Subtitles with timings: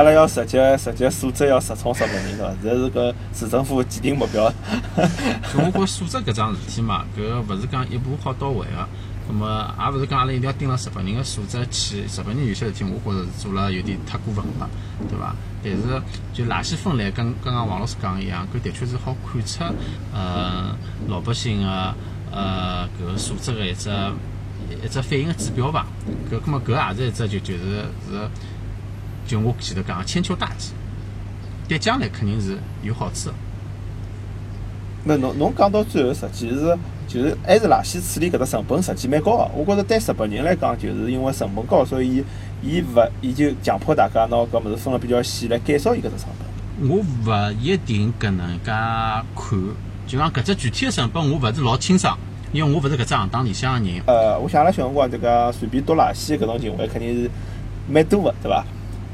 [0.00, 2.54] 阿拉要实际实际素质要实冲十万人对伐？
[2.62, 4.50] 这是个市政府既定目标。
[5.52, 8.88] 就我觉素质搿桩事体嘛，搿勿是讲一步好到位个。
[9.28, 14.70] 咁么也勿是讲阿拉一定要盯牢日本人个素质去，日本人有些事体我觉着是做了有点太过分了，
[15.06, 15.36] 对伐？
[15.62, 19.62] 但是就垃圾分类，跟刚刚王老师讲一样，搿的确是好看出
[20.14, 20.74] 呃
[21.08, 21.94] 老百姓个
[22.32, 23.90] 呃搿个素质个一只
[24.82, 25.86] 一只反映个指标吧。
[26.32, 28.30] 搿咁么搿也是一只就就是是
[29.30, 30.72] 就我前头讲千秋大计，
[31.68, 33.30] 对将来肯定是有好处。
[35.04, 39.48] 那侬侬讲到最后，实际是就是还是垃圾处理搿只成本实际蛮高个。
[39.54, 42.24] 我觉着对日本人来讲，就是因为成本高，所以伊
[42.60, 46.90] 伊勿伊就强迫大家拿搿物事分了比较细，来减少伊搿只成本。
[46.90, 49.24] 我勿一定搿能介看，
[50.08, 52.18] 就讲搿只具体个成本，我勿是老清爽，
[52.50, 54.02] 因为我勿是搿只行当里向个人。
[54.08, 57.30] 呃，我想阿拉小辰光就讲随便丢垃圾搿种行为，肯定是
[57.88, 58.64] 蛮多个，对伐？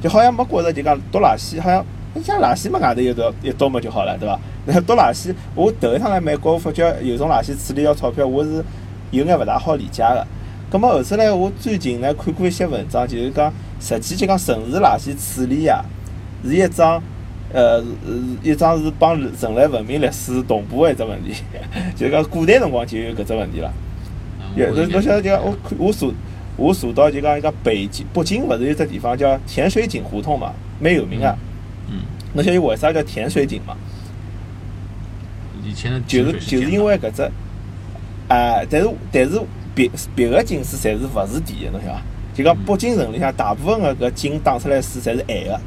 [0.06, 4.38] 就好像没觉着就讲倒垃圾，好像你像垃圾嘛，外头一倒一倒么就好了，对伐？
[4.64, 8.64] 那倒垃圾，我头一趟来美国，发觉有种垃圾处理要钞票，我是
[9.10, 10.24] 有眼勿大好理解个。
[10.70, 15.84] 葛末后头来，我最近呢看过一些文章，就是讲实际就讲城市垃圾处理啊，
[16.44, 17.02] 是一桩
[17.52, 17.82] 呃
[18.44, 21.34] 一桩是帮人类文明历史同步个一只问题，
[21.98, 23.72] 就是讲古代辰光就有搿只问题了。
[24.54, 26.06] 有侬侬晓得就讲我看我查
[26.56, 31.28] 我查到就讲一个北京北京勿是有只地方叫甜水井胡同嘛，蛮有名个。
[31.88, 32.00] 嗯。
[32.32, 33.76] 侬晓得为啥叫甜水井嘛？
[35.64, 37.22] 以前的就是就是因为搿只，
[38.28, 39.40] 啊，但是但是
[39.74, 42.02] 别别个井水侪是勿是甜的，侬晓得伐？
[42.34, 45.60] 就讲北京城里向大部分个搿井打出来水侪是咸个，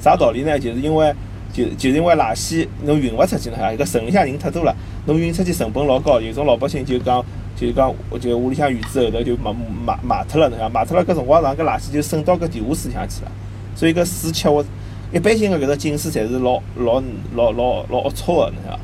[0.00, 0.58] 啥道理呢？
[0.58, 1.12] 就是因为
[1.52, 3.84] 就就是因为垃圾侬运勿出去，侬晓得伐？
[3.84, 4.74] 搿城里向人太多了，
[5.06, 7.24] 侬运出去成本老高，有种老百姓就讲
[7.56, 10.80] 就是讲就屋里向院子后头就埋埋埋脱了，侬晓得伐？
[10.80, 13.32] 埋脱了搿辰光长搿垃圾就渗到搿地下水里向去了，
[13.74, 14.64] 所以搿水吃我，
[15.12, 17.02] 一般性个搿只井水侪是老老
[17.34, 18.80] 老老老龌龊个，侬晓得伐？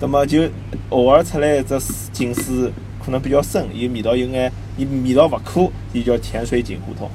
[0.00, 0.48] 那么就
[0.90, 1.78] 偶尔出来一只
[2.12, 2.70] 井水，
[3.04, 7.10] 可能比较深，伊味道有眼，伊味道勿可，伊叫甜水井胡同。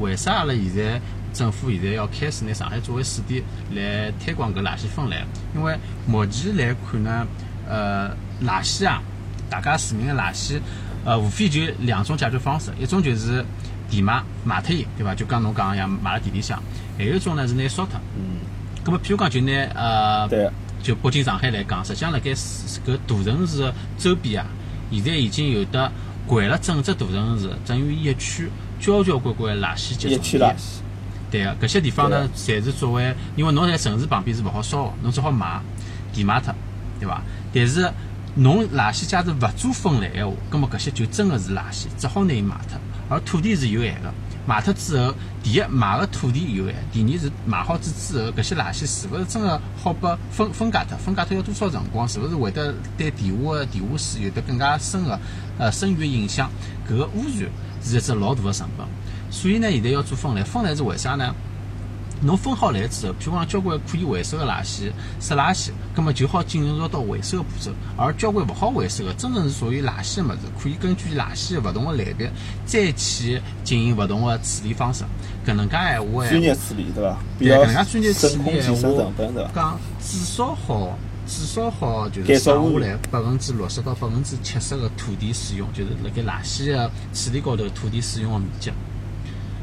[0.00, 1.00] 为啥阿拉现在
[1.32, 3.42] 政府现在要开始拿上海作为试点
[3.74, 5.16] 来推广搿垃圾分类？
[5.54, 5.74] 因为
[6.06, 7.26] 目前来看呢，
[7.68, 8.10] 呃，
[8.44, 9.02] 垃圾啊，
[9.48, 10.60] 大家市民个垃圾，
[11.04, 13.44] 呃，无非就两种解决方式，一种就是
[13.90, 15.14] 填埋埋脱伊，对伐？
[15.14, 16.58] 就讲侬讲个样，埋辣地里向；
[16.98, 18.00] 还有一种呢是拿烧脱。
[18.16, 18.38] 嗯。
[18.84, 20.28] 咁么，譬如讲就拿呃。
[20.28, 20.50] 对。
[20.82, 24.46] 就北京、上海来讲，实际上辣盖搿大城市周边啊，
[24.92, 25.90] 现在已经有的
[26.28, 28.48] 掼了整只大城市，等于一区
[28.78, 30.56] 交交关关垃圾集中点。
[31.28, 35.60] 对个，搿些地方呢，侪是作为，因为侬在城市旁边是勿好烧个，侬只好埋
[36.12, 36.54] 填埋脱，
[37.00, 37.20] 对伐？
[37.52, 37.90] 但是
[38.36, 42.78] 侬垃圾假如勿做分类闲话，葛末搿些就真个是垃圾，只好拿伊卖脱。
[43.08, 44.12] 而土地是有限个。
[44.46, 50.98] 卖脱之后，第一卖个土地有限，第二是卖好之之后，搿些垃圾是勿是真个好拨分分解脱？
[50.98, 52.06] 分解脱要多少辰光？
[52.06, 55.18] 是勿是会得对地下个地下水有得更加深个
[55.58, 56.50] 呃深远影响？
[56.88, 57.50] 搿个污染
[57.82, 58.86] 是一只老大个成本。
[59.30, 61.34] 所以呢，现在要做分类，分类是为啥呢？
[62.22, 64.90] 侬分好类之后，譬如讲交关可以回收个垃圾、
[65.20, 72.30] 湿垃圾，葛么就好进入到回收个步骤；而交关勿好回收个，真正是属于垃圾个物事，可以根据垃圾个勿同个类别，
[72.64, 75.04] 再去进行勿同个处理方式。
[75.46, 77.18] 搿能介闲话，专业处理对伐？
[77.38, 88.72] 对，搿能介专业处理闲话，讲至少好，至少好就是省下来百分之六十到百分之七十个土地使用，就是辣盖垃圾个处理高头土地使用个面积。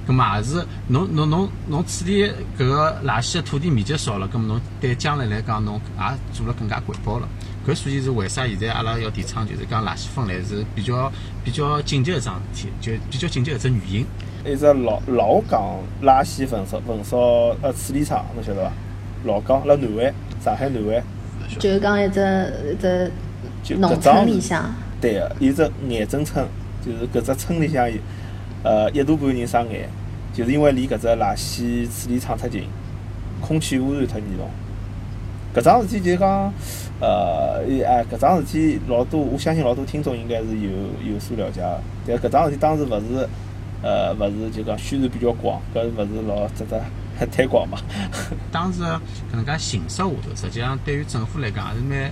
[0.07, 6.03] 咁嘛也是，侬侬侬侬处理搿个垃圾的土地面积少了，咁么侬对将来来讲，侬也
[6.33, 7.27] 做了更加环保了。
[7.65, 11.09] 搿所以是为啥现在阿拉要提倡，就是讲垃圾分类是比较
[11.43, 14.05] 比较紧急一桩事体，就比较紧急一只原因。
[14.45, 17.17] 一只老老港垃圾焚烧焚烧
[17.61, 18.71] 呃处理厂，侬晓得伐？
[19.23, 20.13] 老港辣南湾，
[20.43, 21.01] 上海南湾。
[21.59, 22.19] 就是讲一只
[22.73, 24.69] 一只农村里向。
[24.99, 26.45] 对个，有只癌症村，
[26.85, 27.97] 就是搿只村里向有。
[28.63, 29.89] 呃，一大半人生癌，
[30.33, 32.63] 就是因为离搿只垃圾处理厂太近，
[33.41, 34.49] 空气污染太严重。
[35.53, 36.51] 搿桩事体就讲，
[36.99, 40.71] 呃，哎，搿桩事体老多，我相信老多听众应该是有
[41.13, 41.61] 有所了解
[42.07, 42.17] 个。
[42.17, 43.27] 搿桩事体当时勿是，
[43.83, 46.81] 呃，勿是就讲宣传比较广，搿勿是老值得
[47.27, 47.77] 推广嘛。
[48.51, 48.99] 当时搿
[49.33, 52.11] 能介形式下头，实际上对于政府来讲也是蛮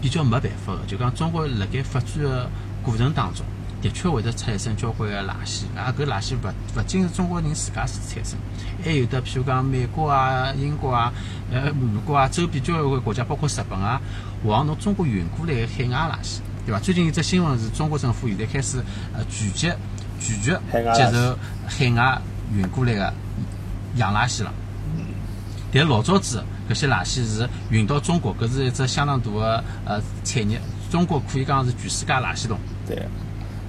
[0.00, 0.78] 比较没办法的。
[0.86, 2.48] 就讲中国辣盖发展个
[2.82, 3.44] 过程当中。
[3.82, 8.38] 的确会得产生交关个垃圾，啊，搿垃圾勿勿仅是中国人自家是产生，
[8.84, 11.12] 还有的譬如讲美国啊、英国啊、
[11.50, 14.00] 呃、美国啊周边交关国家，包括日本啊，
[14.44, 16.78] 往侬中国运过来个海外垃圾，对伐？
[16.78, 18.78] 最近一只新闻是中国政府现在开始
[19.12, 19.76] 呃拒绝
[20.20, 20.60] 拒绝
[20.94, 21.36] 接受
[21.66, 22.22] 海外
[22.54, 23.12] 运过来个
[23.96, 24.52] 洋垃圾了。
[25.74, 30.60] 但老早子搿些垃圾是运到中国，搿是一只相当大个呃产业。
[30.90, 32.58] 中国可以讲是全世界垃圾桶。
[32.86, 33.02] 对。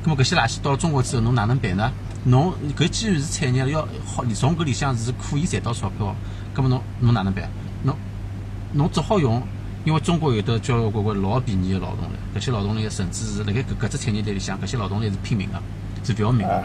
[0.03, 1.91] 咁么搿些垃圾到了中国之后，侬哪能办呢？
[2.25, 6.13] 侬搿既然是产业，要好从搿里向是可以赚到钞票，
[6.53, 7.49] 咁么侬侬哪能办？
[7.83, 7.95] 侬
[8.73, 9.41] 侬只好用，
[9.85, 15.61] 因为中国有的交交关关老便宜的劳动力，搿些劳动力甚至是辣盖搿搿只产业链里向，搿些劳动力是拼命个，
[16.03, 16.63] 是勿要命个。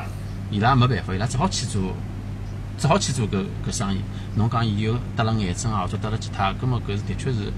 [0.51, 1.95] 伊拉没办法，伊拉只好去做，
[2.79, 4.01] 只好去做搿搿生意。
[4.35, 7.53] 侬讲伊有得了癌症啊，或者得了其他，葛末搿是的确是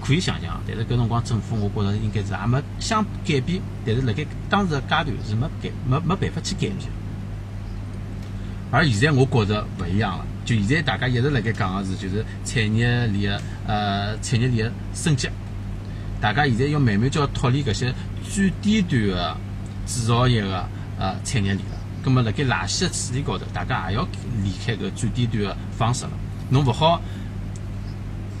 [0.00, 0.60] 可以想象。
[0.66, 6.76] 但是搿辰光政府，我觉着应该是也没想改变，但是辣盖当时个阶段是没改没没办法去改变。
[8.72, 15.28] 而现在我觉着勿一样了，就现在大家一直辣盖讲个是，就是产业链个呃产业链个升级。
[16.20, 17.92] 大家现在要慢慢就要脱离搿些
[18.22, 19.36] 最低端个
[19.86, 20.68] 制造业个
[20.98, 21.76] 呃产业链了。
[22.04, 24.06] 咁么，辣盖垃圾个处理高头，大家也要
[24.42, 26.10] 离开搿最低端个方式了。
[26.50, 27.00] 侬勿好，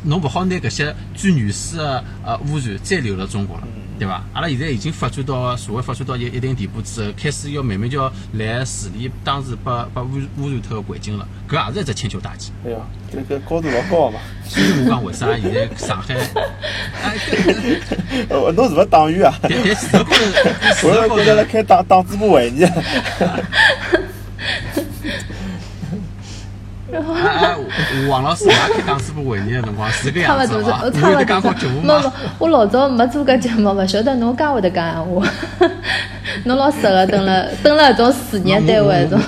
[0.04, 3.62] 侬勿好拿搿些最原始的呃污染再流入中国了，
[3.98, 4.22] 对伐？
[4.32, 11.28] 阿拉现在已经发展到社会发展到一一定地步之后，开始要慢慢就要来治理当时被被污污染脱个环境了。
[11.48, 12.50] 搿也是一只千秋大计。
[12.64, 12.78] 哎呀，
[13.12, 14.20] 搿搿高度老高嘛！
[14.46, 16.14] 所以我讲为啥现在上海？
[17.02, 17.16] 哎，
[18.30, 19.38] 呃，侬是勿是党员啊？
[19.42, 22.64] 但但事实高头，我觉着辣开党党支部会议。
[26.96, 26.98] 啊
[27.28, 27.56] 啊！
[28.08, 30.80] 王老师也开党支部会议个辰光是搿样子啊？
[30.82, 32.00] 我有得讲过节目吗？
[32.02, 35.26] 没我老早没做搿节目，勿晓得侬介会得讲闲话。
[36.44, 39.20] 侬老适合蹲辣蹲辣搿种事业单位搿种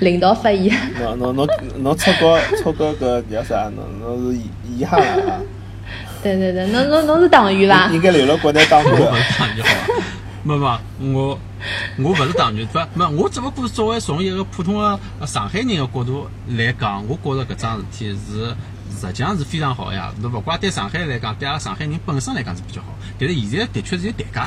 [0.00, 0.76] 领导发言。
[1.00, 1.48] 侬侬侬
[1.78, 3.70] 侬出国出国搿叫啥？
[3.74, 4.38] 侬侬是
[4.68, 5.40] 遗憾了啊？
[6.22, 7.88] 对对对，侬侬侬是党员伐？
[7.92, 8.92] 应该留辣国内当过。
[8.92, 10.02] 我勿是党员 好伐？
[10.42, 11.38] 没没，我
[11.98, 18.54] 我勿是党员，不没，我只不过是作为从一个普通的上海人的角度来讲，我觉着搿桩事体是
[19.00, 20.12] 实际上是非常好呀。
[20.20, 22.88] 侬勿管对上海来讲，对阿拉上海人本身来讲是比较好，
[23.18, 24.46] 但是现在的确是有代价，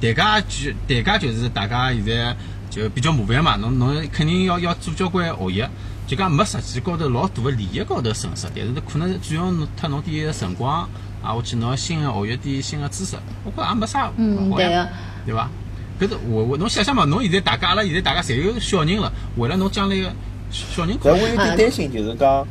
[0.00, 2.36] 代价就代价就是大家现在
[2.70, 3.56] 就比较麻烦嘛。
[3.56, 5.68] 侬侬肯定要要做交关学习，
[6.06, 10.88] 就讲没实际高头老大的利益高头损失，但是可能主要侬脱侬点辰光。
[11.22, 14.86] 啊，我去拿新的学习点新的知识，我觉也没啥勿好呀，
[15.24, 15.50] 对伐？
[15.98, 20.12] 搿是我我侬想想嘛，侬现在大家阿拉现在大家侪有小人了，为了侬将来个
[20.50, 22.46] 小人，但我有点担心，就是讲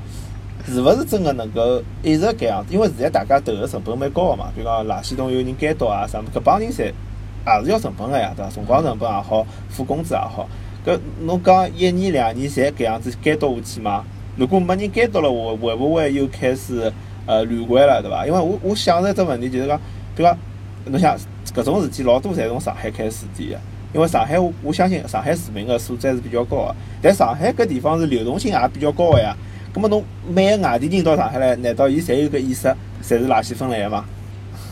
[0.68, 2.74] 是勿是真个能够一直搿样子？
[2.74, 8.50] 因为现在大家投个成本蛮高个嘛，比如讲垃圾桶有人监督啊，啥么搿帮人侪也是要成本个呀，对伐？
[8.50, 10.50] 辰光成本也好，付工资也好，
[10.86, 14.03] 搿侬讲一年两年侪搿样子监督下去嘛？
[14.36, 16.92] 如果没人监督了，会会勿会又开始？
[17.27, 18.24] 呃，乱关了，对伐？
[18.27, 19.75] 因为我我想着一只问题，就是讲，
[20.15, 20.38] 比如讲，
[20.86, 21.18] 侬想
[21.56, 23.60] 搿种事体老多侪从上海开始点个，
[23.94, 29.36] 因为上海我我相信上海市民个素质是比较高个，但上海搿地方是流动性也比较高个呀。
[29.74, 32.68] 葛末侬每个外地人到上海来，难道伊侪有搿意识，
[33.04, 34.06] 侪是垃圾分类个吗？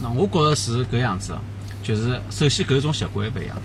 [0.02, 1.34] 那我觉着是搿样子，
[1.82, 3.56] 就是首先搿种习惯不一样，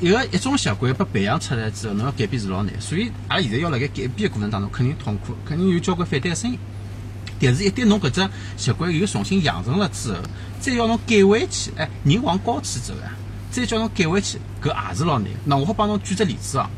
[0.00, 6.58] 一个一种习惯被培养出来之后，侬要改变是老难，所以阿拉现在要辣盖改变个过程当中，肯定痛苦，肯定有交关反对个声音。
[7.42, 10.18] 但是，一旦侬搿只习惯又重新养成了之后，
[10.60, 13.12] 再要侬改回去，哎，人往高处走呀，
[13.50, 15.28] 再叫侬改回去，搿也是老难。
[15.44, 16.70] 那我好帮侬举只例子哦。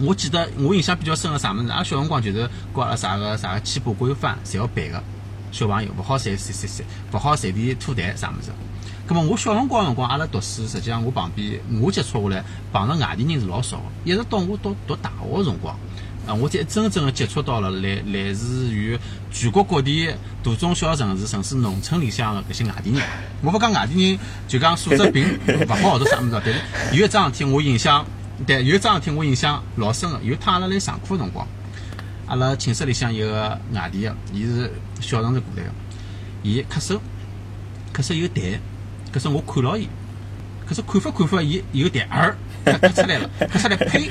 [0.00, 5.02] 我记得我印象比较深个啥物事，阿拉小辰光就是搞阿拉啥个啥个起步规范，侪要背个。
[5.52, 8.50] 小朋友勿好随随随随，勿好随便吐痰啥物事。
[9.06, 15.76] 葛末我小辰光辰光，阿拉读书，实际上我旁边我接触下来，碰着外地人是老少个，一直到我到读大学个辰光。
[16.26, 16.34] 啊！
[16.34, 18.98] 我才真正的接触到了来来自于
[19.30, 20.10] 全国各地
[20.42, 23.02] 大中小城市，甚至农村里向的搿些外地人。
[23.42, 26.30] 我勿讲外地人，就讲素质并勿好或者啥物事。
[26.32, 28.04] 但是有一桩事体我印象，
[28.46, 30.18] 对，有一桩事体我印象老深个。
[30.22, 31.46] 有一趟阿拉来上课辰光，
[32.26, 35.70] 阿拉寝室里向一个外地个，伊是小城市过来个，
[36.42, 36.98] 伊咳嗽，
[37.92, 38.58] 咳嗽有痰，
[39.12, 39.88] 可是我看牢伊，
[40.66, 44.10] 可是看法看法，伊有痰儿咳咳出来了，咳出来呸，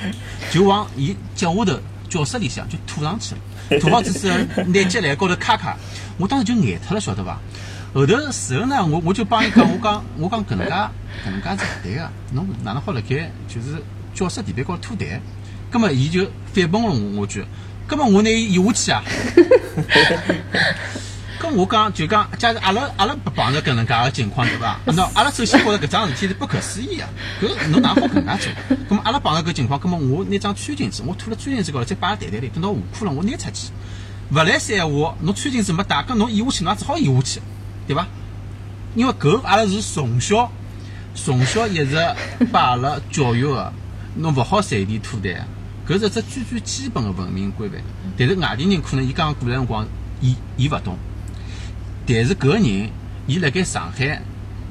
[0.52, 1.80] 就往伊脚下头。
[2.10, 3.42] 教室里向就吐上去了，
[3.80, 5.74] 吐好之后拿脚来高头揩揩，
[6.18, 7.40] 我当时就呆脱了，晓得伐？
[7.94, 10.90] 后头事后呢，我我就帮伊讲，我讲我讲搿能介搿
[11.32, 13.82] 能介是勿对个，侬哪能好辣盖就是
[14.14, 15.20] 教室地板高头吐痰？
[15.70, 17.46] 葛末伊就反驳了我，我句，
[17.88, 19.04] 葛末我拿伊移下去啊。
[21.44, 24.80] 咁我讲就讲，假如阿拉阿拉不碰着搿能介个情况，对伐？
[24.96, 26.96] 那阿拉首先觉着搿桩事体是不可思议
[27.42, 28.50] 个，搿侬哪好搿能介
[28.88, 28.98] 做？
[28.98, 33.74] 咁阿拉碰着搿情况，咁么我拿张餐巾纸，我吐了餐巾纸高头，再摆辣袋袋里，等到下课了，我拿出去。
[34.32, 37.42] 勿来三闲话，侬餐巾纸没带，搿侬咽下去，侬也只好咽下去，
[37.88, 38.08] 对伐？
[38.96, 40.50] 因为搿阿拉是从小
[41.14, 41.98] 从小一直
[42.54, 43.74] 把阿拉教育个，
[44.16, 45.42] 侬勿好随地吐痰，
[45.86, 47.82] 搿是只最最基本个文明规范。
[48.18, 49.86] 但是外地人可能伊刚刚过来辰光，
[50.22, 50.98] 伊伊勿懂。
[52.06, 52.90] 但是搿个人，
[53.28, 54.22] 伊辣盖上海，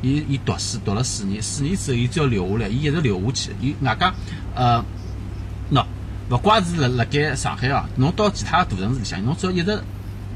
[0.03, 3.51] 伊伊读书读了四年，四年之后伊只要留下来，伊一直留下去。
[3.61, 4.12] 伊外加
[4.55, 4.85] 呃，
[5.71, 5.85] 喏，
[6.31, 9.83] 勿怪是辣辣盖上海哦，侬到其他大城市里向，侬只要一直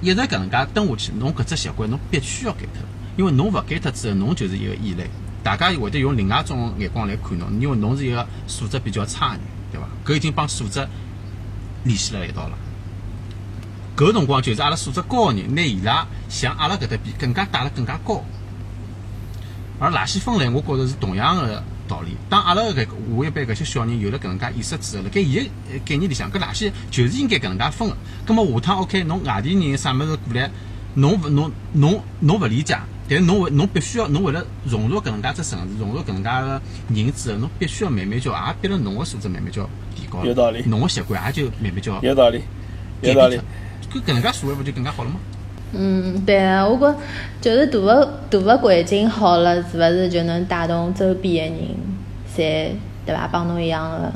[0.00, 2.83] 一直搿能介蹲下去，侬搿只习惯侬必须要改脱，
[3.17, 5.09] 因为侬勿改脱之后，侬就是一个异类。
[5.43, 9.87] 大家会得用另外一种眼光来看侬，因为侬是一个素质比较差的人，对伐？
[10.05, 10.88] 搿已经帮素质
[11.85, 12.59] 联系辣一道了。
[13.97, 18.23] 搿辰光就是阿拉素质高的人，拿伊拉向阿拉搿搭比更加带了更加高。
[19.79, 22.15] 而垃圾分类，我觉着是同样的道理。
[22.29, 25.45] 当阿拉搿下一辈搿些小人有了搿能介意识之后，辣盖伊个
[25.87, 27.97] 概念里向，搿垃圾就是应该搿能介分个。
[28.26, 30.50] 葛末下趟 OK，侬外地人啥物事过来，
[30.95, 32.79] 侬勿侬侬侬勿理解。
[33.09, 39.62] 但是侬为侬必须要侬为了融入搿能介只城市，融入搿能介个人之后，侬必须要慢慢叫，也逼了侬个素质慢慢叫
[39.95, 40.25] 提高。
[40.25, 40.62] 有道理。
[40.67, 42.43] 侬个习惯也就慢慢叫有道理，
[43.03, 43.41] 有道理。
[43.93, 45.17] 搿搿能介社会勿就更加好了吗？
[45.73, 46.99] 嗯，对啊，我觉
[47.41, 51.69] 就是大个大个环境好了，是勿是就能带动周边个人，
[52.37, 52.71] 侪
[53.05, 53.29] 对伐？
[53.31, 54.12] 帮侬一样个。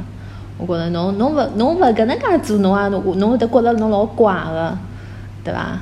[0.59, 4.77] 我觉着侬侬勿侬勿搿能介做，侬也侬侬会得觉着侬老怪个，
[5.45, 5.79] 对伐？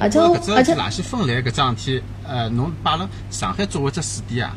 [0.00, 0.18] 而且
[0.52, 4.56] 而且垃圾分类搿桩事体，呃，侬摆辣上海作为只试点啊，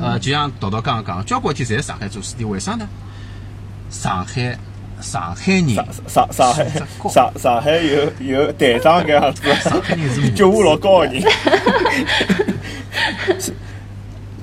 [0.00, 2.86] 呃，就像道道刚刚讲，交关天侪上海做试点，为啥呢？
[3.90, 4.58] 上海
[5.00, 5.74] 上海 人，
[6.06, 6.66] 上上海
[7.08, 11.22] 上上海有有队长搿样子，上海人是觉悟老高个人，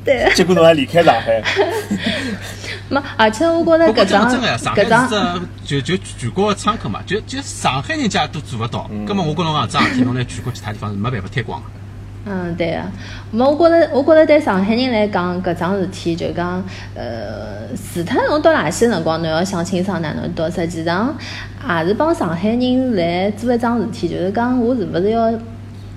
[0.03, 1.41] 对，结果侬还离开上海。
[2.87, 4.29] 没，而且我觉着搿桩
[4.75, 11.67] 搿桩就就全国个窗口嘛，就就上海人家都做勿到，葛末我跟侬讲，桩事体侬来全国其他地方是没办法推广个。
[12.25, 12.81] 嗯，对个。
[13.31, 16.63] 没，我觉着我觉着对上海人来讲，搿桩事体就讲，
[16.95, 21.15] 呃，除脱侬倒垃圾辰光，侬要想清爽哪能倒，实际上
[21.69, 25.31] 也是帮上海人来做一桩事体，就是讲我是勿是要，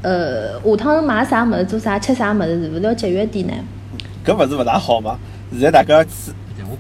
[0.02, 3.54] 呃，下趟买啥物事、做啥、吃啥物事，是勿是要节约点呢？
[4.24, 5.18] 搿勿是勿大好吗？
[5.52, 6.04] 现在大家。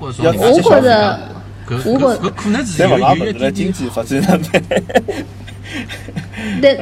[0.00, 1.18] 我觉着，我觉着，
[1.66, 4.62] 搿可能是有有一经济发展上面。
[6.60, 6.78] 对，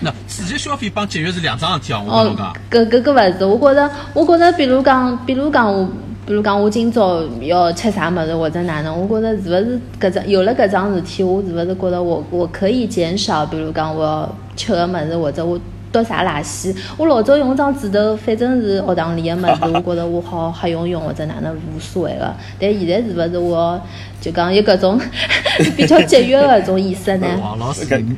[0.00, 2.02] 那刺激消费帮节约是两桩事体哦。
[2.06, 5.86] 我跟侬讲，搿搿搿勿是，我觉着，我觉着，比如讲，比如讲我，
[6.26, 15.60] 比如讲我今朝要吃啥物事或者哪能，我觉着是勿是搿桩有了搿桩事体，我是勿是觉着我我可以减少，比如讲我要吃个物事或者我。
[15.92, 16.72] 倒啥垃圾？
[16.96, 22.32] 我老早用张纸头，反正是学堂里个物事，我觉着我好瞎用用或者哪能无所谓个。
[22.60, 23.80] 但现在是勿是我
[24.20, 25.00] 就讲有搿种
[25.76, 27.26] 比较节约个种意识呢？
[27.42, 28.16] 王老师，你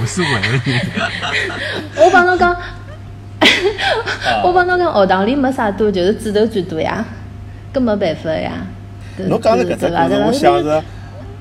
[0.00, 0.30] 无所谓
[1.96, 2.56] 我帮侬讲，
[4.42, 7.04] 我帮侬讲，学堂里没啥多，就是纸头最多呀，
[7.74, 8.52] 搿没办法呀。
[9.18, 10.82] 侬讲的搿只故事，我想着，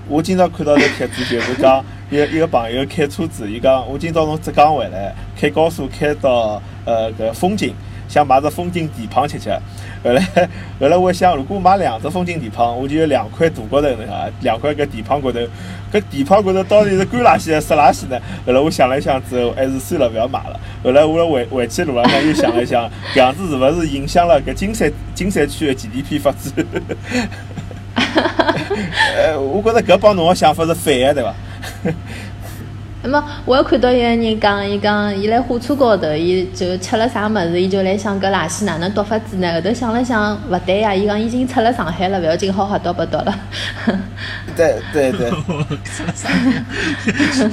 [0.09, 1.81] 我经常看到个帖子，就是讲。
[2.09, 7.73] 一一个朋友开车子，伊讲我今朝从浙江回来，开高速开到呃搿风景，
[8.07, 9.51] 想买只风景地胖吃吃。
[10.01, 10.21] 后来
[10.79, 15.39] 后来我想，如果买两只风景地胖，我就有两块大骨头，侬晓两块搿地胖骨头，
[15.91, 18.17] 搿地胖骨头到底是干垃圾还是湿垃圾呢？
[18.45, 20.57] 后来我想了想之后，还是算了，勿要买了。
[20.81, 26.65] 后来我回回去路浪向又想了想，搿样子是勿是影响了搿金山金山区的 GDP 发展？
[29.17, 31.35] 呃，我觉着搿帮侬个想法是反个，对伐？
[33.03, 39.53] 那么我还看到一个人讲，伊讲伊辣火车高头，伊就吃了啥物事，伊就来想搿垃圾哪能倒法子呢？
[39.53, 43.33] 后头想了想，勿对呀，伊讲已经出了上海了，勿要紧，好好倒不倒了。
[44.55, 45.29] 对 对对，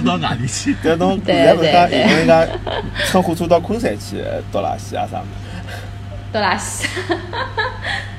[0.04, 0.74] 到哪里去？
[0.82, 2.46] 搿侬现在勿讲，有人讲
[3.06, 5.26] 乘火车到昆山去倒垃圾啊啥物？
[6.32, 6.86] 倒垃圾。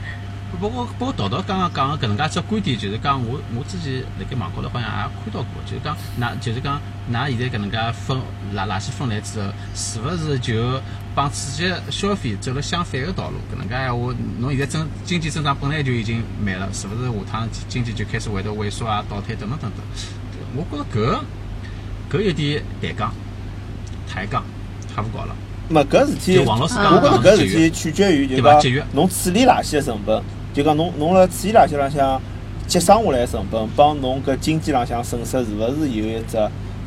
[0.56, 6.80] 不过，不过，道道刚刚讲个搿能介只观点，就是讲我我之前辣盖网高头好像也看到过，就是讲，㑚就是讲，
[7.12, 8.18] 㑚现在搿能介分
[8.56, 10.82] 垃垃圾分类之后，是勿是就
[11.14, 13.38] 帮刺激消费走了相反个道路？
[13.52, 19.82] 搿能介闲话，侬现在增经济增长本来就已经慢了，是勿是下趟经济就开始会得萎缩啊、倒退等等等等？
[20.56, 21.20] 我觉着
[22.10, 23.14] 搿搿有点抬杠，
[24.08, 24.44] 抬杠，
[24.96, 25.36] 太勿搞了。
[25.68, 30.24] 没搿事体，我觉着搿事体取决于就讲侬处理垃圾个成本。
[30.56, 32.22] 就讲侬侬辣处理垃圾浪向
[32.66, 36.38] 节省下来成本，帮侬搿经济浪向损失是勿是有一只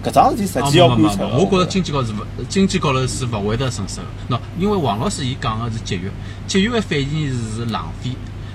[0.03, 1.27] 搿桩事体实际要观察。
[1.27, 4.35] 我觉着经济高是勿经济高头是勿会得损失个。
[4.35, 6.11] 喏，因为王老师伊讲个是节约，
[6.47, 8.11] 节约个反义词是浪费。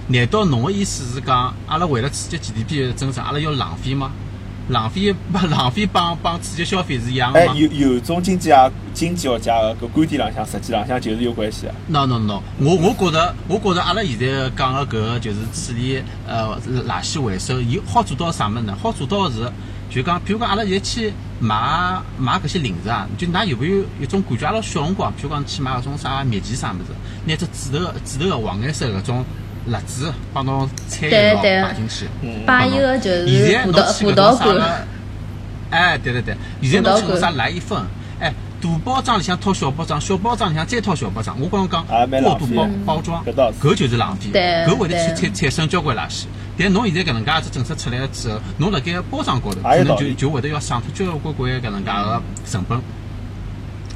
[0.08, 4.12] 难道侬个意思是讲，阿拉为了刺激 GDP 的增长，阿拉要浪费吗？
[4.70, 11.75] 浪费帮浪费帮帮刺激消费是一样哎，的吗有有种经济啊，经济学家个搿观点浪向，实际浪向就是有关系的。
[11.88, 18.77] ？no no no，我我觉着我觉着阿拉现在讲个搿个就是处理呃垃圾回收，伊好做到啥物事呢？
[18.82, 19.51] 好做到是
[19.89, 24.46] 就讲，譬如讲阿拉现在去买买搿些零食啊，就㑚有没有一种感觉？
[24.46, 26.93] 阿拉小辰光，譬如讲去买搿种啥蜜饯啥物事，
[27.25, 29.25] 拿只纸头纸头个黄颜色搿种
[29.67, 31.41] 蜡纸帮侬菜一道对。
[31.41, 32.08] 对摆进去。
[32.46, 34.88] 摆一个就是现在辅侬去搿导辅导馆，种啥个？
[35.70, 37.82] 哎，对对对，现在侬去搿啥来一份，
[38.20, 43.24] 哎，大包装里向套小包装，小包装里向再套小包装，我刚刚啊蛮讲过度包包装，
[43.62, 46.25] 搿就是浪费，对搿会得去产产生交关垃圾。
[46.58, 52.79] 但侬现在搿能介只政策出来了之后，侬辣盖包装高头，可能就就会得要省脱交关关搿能介个成本。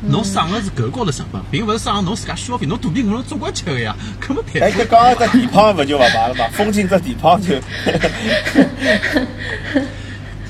[0.10, 2.66] 侬省的是搿高头成本，并勿是省侬自家消费。
[2.68, 6.48] 侬肚皮饿了总归吃个呀， 搿么哎，太搿刚刚只地胖勿就勿买了嘛？
[6.54, 7.56] 风景只地胖就，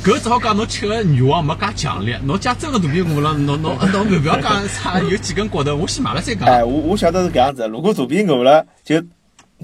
[0.03, 2.19] 搿只好讲侬吃个欲望没介强烈。
[2.23, 6.47] 侬假真个肚皮饿了，侬侬侬勿要讲啥有几根骨头，我先买了再讲。
[6.47, 7.67] 哎，我我晓得是搿样子。
[7.67, 9.01] 如果肚皮饿了，就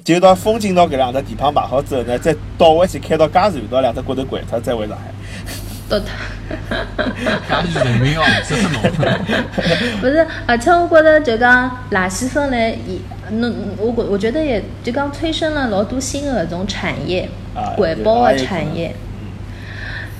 [0.03, 5.13] 就到风景到搿两只地胖买好之后呢，再倒回去开到嘉善，到两只骨头掼脱，再回上海。
[5.89, 6.05] 都他。
[7.49, 8.81] 家里人民要这是侬。
[10.01, 18.95] 不是，而且我觉得就讲垃圾分类，伊侬我觉我觉得也就讲催生了老多新的搿种产业啊，环保的产业。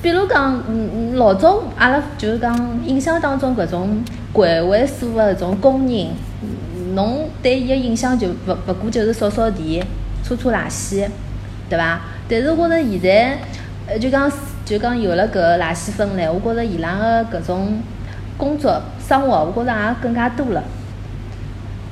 [0.02, 4.04] 比如讲，嗯，嗯老早阿拉就是讲印象当中搿种
[4.34, 6.08] 环卫所的搿种工人，
[6.42, 9.82] 嗯侬对伊个印象就勿勿过就是扫扫地、
[10.28, 11.08] 拖拖垃圾，
[11.70, 12.02] 对伐？
[12.30, 13.38] 但是我觉着现在，
[13.88, 14.30] 呃，就讲
[14.66, 17.82] 就讲有了搿个垃圾分类，我觉着伊拉个搿种
[18.38, 20.64] 工作生活，我觉着也更加多了。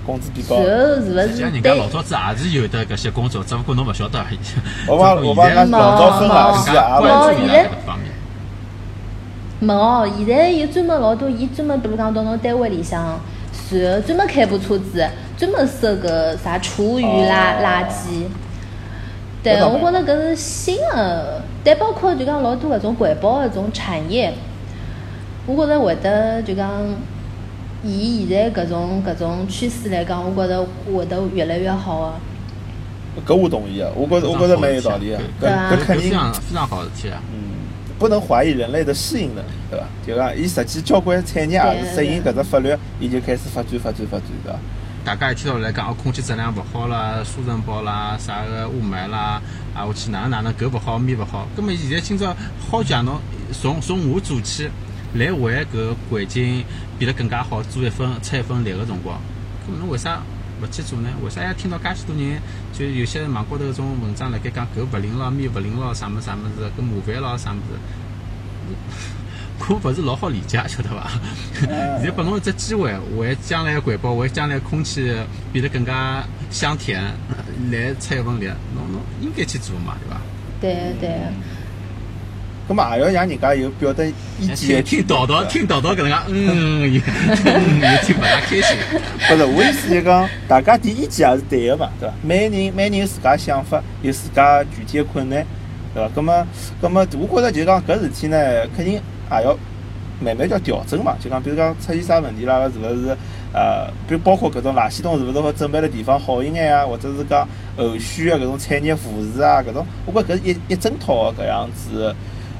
[0.06, 0.66] 工资比高然。
[0.66, 4.40] 后是勿实际上，是对人家老早子也是有的搿些工作，只不过侬勿晓得而已。
[4.88, 8.12] 我帮我帮现在俺老早分垃圾啊，关注伊拉现在搿方面。
[9.60, 13.20] 没哦，现在有专门老多，伊专门比如讲到侬单位里向，
[13.72, 18.26] 然后专门开部车子，专门收搿啥厨余啦、哦垃圾。
[19.44, 24.34] 对，我觉着搿是新的，但包括就讲老多搿种环保的搿种产业，
[25.46, 26.70] 我觉着会得就讲，
[27.84, 32.14] 以现在搿种搿种趋势来讲，我觉着会得越来越好啊。
[33.26, 35.22] 搿我同意啊，我觉着我觉着蛮有道理啊。
[35.42, 37.22] 搿搿肯定非常非常好的事体啊！
[37.34, 37.40] 嗯，
[38.00, 39.86] 不能怀疑人类的适应能力，对伐？
[40.08, 44.60] 就讲伊实际交关产业也是适应搿只法律，伊就开始发展发展发展，对伐？
[45.04, 49.42] 大家一天到晚来讲，哦，空气质量勿好啦，沙尘暴啦，啥个雾霾啦，
[49.74, 51.48] 啊，我去哪能哪能搿勿好，面勿好。
[51.56, 52.36] 葛末现在今朝
[52.70, 53.20] 好讲侬
[53.52, 54.70] 从从我做起，
[55.16, 56.64] 来为搿环境
[57.00, 59.20] 变得更加好，做一份出一份力个辰光，
[59.66, 60.22] 葛末侬为啥
[60.62, 61.10] 勿去做呢？
[61.24, 62.40] 为啥要听到介许多人，
[62.72, 67.74] 就有些网高头搿种文章辣盖讲搿勿灵咯，面勿灵咯，啥物啥物事，搿麻烦咯，啥物事？
[69.70, 71.12] 我勿是老好理解，晓得伐？
[71.98, 75.14] 现在拨侬一只机会，为将来环保，为将来空气
[75.54, 77.02] 变得更加香甜，
[77.72, 78.46] 来出一份力，
[78.76, 80.22] 侬侬应该去做嘛，对伐？
[80.60, 81.10] 对对。
[82.70, 84.04] 咁么也要让人家有表达
[84.40, 87.02] 意见听的听叨叨，听叨叨搿能介，嗯，也
[87.44, 88.78] 嗯也听勿大开心。
[89.28, 92.16] 不是，我意思就讲，大家提意见也是对个嘛，对伐？
[92.24, 95.46] 每人每人有自家想法，有自家具体的困难，
[95.94, 96.12] 对伐？
[96.16, 96.48] 咁么，
[96.82, 98.38] 咁么，我觉着就讲搿事体呢，
[98.78, 99.02] 肯定
[99.40, 99.58] 也要
[100.20, 101.16] 慢慢叫调整嘛。
[101.20, 103.18] 就讲，比如讲出现啥问题啦，是勿是
[103.54, 112.16] 呃，比如包括搿种垃圾桶是勿是好准备的地方好一眼啊，或者是讲后续的搿种产业扶持啊，搿种，我觉着搿是一一整套的搿样子。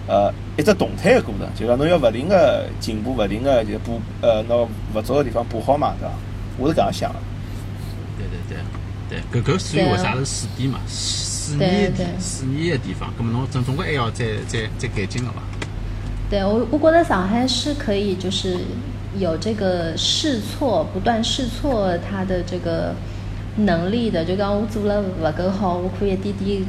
[0.08, 6.14] 呃，一只动态的过程，就讲侬要勿停个进步，勿停个就补，呃，拿勿足个地方补好嘛，对伐？
[6.58, 7.20] 我是搿样想的。
[8.18, 8.58] 对对
[9.08, 10.80] 对对，搿搿属于为啥是试点嘛？
[10.88, 15.42] 试对验试验的地方，葛末侬总总归还要再再再改进个伐？
[16.32, 18.56] 对我，我觉得上海是可以，就是
[19.20, 22.96] 有这个试错，不断试错他的这个
[23.58, 24.24] 能力的。
[24.24, 26.64] 就讲我做了不够好，我可以一点点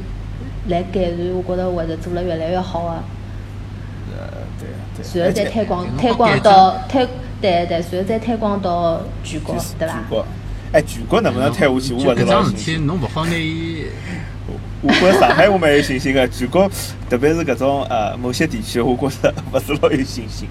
[0.67, 3.05] 来改善，我觉得会得做了越来越好啊。
[4.11, 5.21] 呃，对对。
[5.21, 7.07] 然后再推广哎推广到推，
[7.41, 10.03] 对对，然后再推广到全国，对伐全？
[10.09, 10.27] 国，
[10.73, 12.77] 哎，全国能不能推下去，我勿是就搿桩事体。
[12.79, 13.85] 侬勿好拿伊。
[14.85, 16.69] 我觉着上海我蛮有信心个，全国
[17.09, 20.49] 特别是搿种呃某些地区，我觉着勿是老有信心。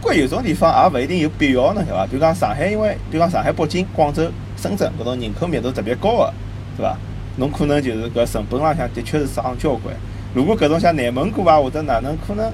[0.00, 2.06] 不过有种地方也勿一定有必要，侬晓得伐？
[2.06, 6.32] 比如讲上海，因为比如讲上海、北京、广州、深圳搿种人口密度特别高个，
[6.74, 6.96] 对伐？
[7.36, 9.94] 侬可能就是搿成本浪向的确是涨交关。
[10.32, 12.50] 如果搿种像内蒙古啊，或者哪能可能，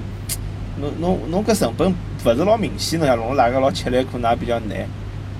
[0.81, 4.77] 侬侬侬搿成本勿是老明显，侬像弄哪个老吃力，可能也比较难。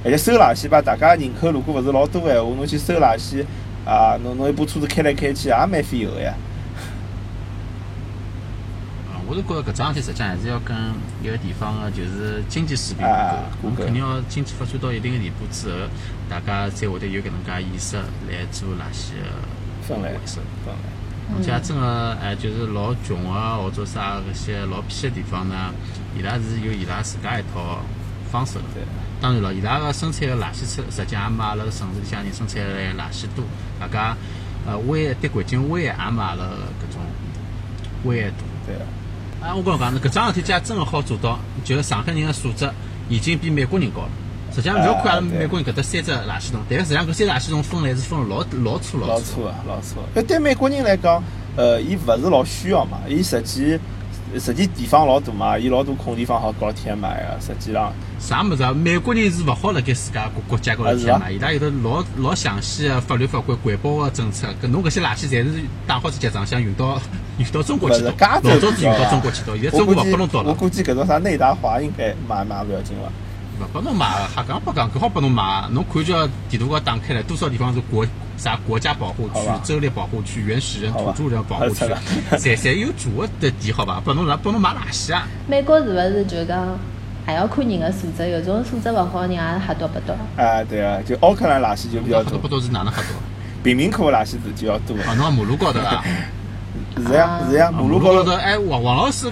[0.06, 3.44] 而且收垃圾吧，大家人口如果勿是老多个闲话，侬去收垃圾
[3.88, 6.34] 啊，侬侬一部车子开来开去也蛮费油个呀。
[9.30, 10.76] 我是觉着搿桩事体实际上还是要跟
[11.24, 15.76] 一个地方个就是经济水平啊挂钩，挂钩肯定要经济发展到一定个地步之后，
[16.30, 19.24] 大家才会得有搿能介意识来做垃圾个
[19.88, 20.42] 分类回收。
[20.66, 21.46] 分类。
[21.46, 25.74] 假真个哎，就是老穷啊，或者啥搿些老偏个地方呢，
[26.18, 27.82] 伊拉是有伊拉自家一套
[28.38, 28.66] 方式了。
[28.76, 28.84] 对，
[29.20, 33.44] 当然了，伊拉个生产个垃圾车，实际上也没阿拉个城市里向人生产个垃圾多，
[33.80, 34.16] 大家
[34.68, 37.02] 呃危害对环境危害也没阿拉个搿种
[38.04, 38.38] 危害大。
[38.68, 38.76] 对，
[39.42, 42.70] 啊，我跟侬讲，搿桩事体假真个好做到，就是上海人个素质
[43.10, 44.10] 已经比美国人高了。
[44.54, 49.22] 实际上，勿要看阿拉美国人搿搭三只垃圾桶，但是实际上搿三只垃圾桶分类是分了老老粗老粗的。
[49.24, 49.96] 粗啊，老粗。
[50.16, 51.24] 搿对美国人来讲，
[51.56, 53.80] 呃，伊勿是老需要嘛，伊实际
[54.40, 57.40] 实际地方老大嘛，伊老多空地方好搞填埋个。
[57.40, 58.74] 实际上，啥物事啊？
[58.74, 64.48] 美国人是勿好辣盖自家国国家高头啊是啊填埋，伊拉有得老老详细个法律法规、环保个政策。
[64.62, 67.00] 搿侬搿些垃圾，侪是打好子结账，箱运到
[67.40, 68.12] 运到中国去倒。
[68.44, 73.10] 老早子运到中国去倒，现在中国勿拨侬倒了，我估计搿种啥内达华应该买买勿要紧伐？
[73.60, 75.68] 勿拨侬买，瞎讲八讲，搿好拨侬买。
[75.72, 78.06] 侬看叫地图高打开来，多少地方是国
[78.38, 81.86] 啥国家保护区、州立保护区、原始人、土著人保护区，
[82.32, 83.28] 侪侪有住个
[83.60, 84.00] 地，好伐？
[84.00, 85.28] 拨侬来拨侬买垃圾啊！
[85.48, 86.78] 美国是勿是就讲
[87.26, 88.30] 还要看人个素质？
[88.30, 90.14] 有种素质勿好，人也瞎倒八倒。
[90.42, 93.08] 啊，对啊，就奥克兰垃圾就比较多瞎多，是哪能瞎多？
[93.64, 94.96] 贫民窟垃圾是就要多。
[94.98, 96.04] 哦，侬马路高头啊？
[97.08, 99.32] 是呀是呀，马路高头，哎，王王老师，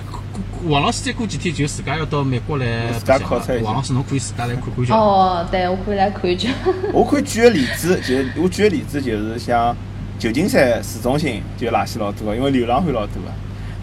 [0.67, 4.95] 王老师再过几天就自家要到美国来自家考察一下了王老师，侬可以自家来看看叫。
[4.95, 6.49] 哦，对，我可以来看一下。
[6.91, 9.75] 我可以举个例子，就是我举个例子就是像
[10.17, 13.31] 旧金山市中心就垃圾老多个，因为流浪汉老多个。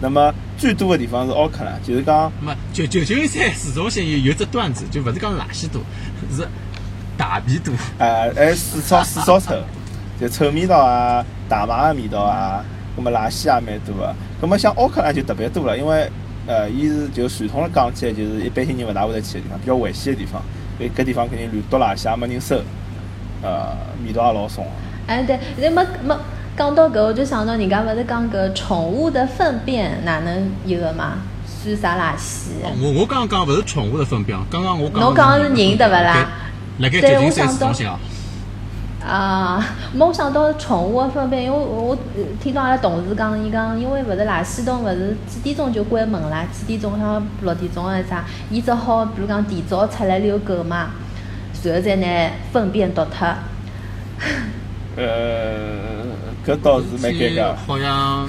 [0.01, 5.81] 那么最多的地方是奥克兰，就是讲没，旧旧金山市中心有有只段子，就勿是讲垃圾多，
[6.35, 6.45] 是
[7.17, 7.73] 大便多。
[7.97, 9.55] 呃还水草水草臭，
[10.19, 12.65] 就臭味道啊、大麻个味道啊，
[12.97, 14.13] 葛么垃圾也蛮多个。
[14.41, 16.11] 葛么像奥克兰就特别多了，因为
[16.45, 20.41] 呃，伊是就传统的讲起来，就是一般性人勿大会得去个地方，比较危险个地方。
[20.77, 22.61] 所以搿地方肯定乱丢垃圾也没人收，
[23.41, 24.71] 呃，味道也老重个。
[25.07, 26.19] 哎，对，那么么
[26.57, 31.19] 讲到搿，我就想到人家勿是讲搿宠物的粪便哪能有个嘛？
[31.45, 32.49] 算啥垃圾？
[32.81, 36.27] 我我刚刚讲勿是宠物的粪便，刚刚我讲侬讲的是人对勿啦？
[36.79, 37.87] 辣盖对旧金山我想到市中心
[39.05, 50.91] 啊，啊，没想到宠物的粪便，因为我我呃听到阿拉同事讲，伊讲因为勿是垃圾桶勿是几点钟就关门啦，几点钟好像六点钟还是啥，伊只好比如讲提早出来遛狗嘛，
[51.63, 53.27] 然后再拿粪便倒脱。
[54.95, 55.03] 呃，
[56.45, 57.53] 搿倒是蛮尴尬。
[57.67, 58.27] 好像。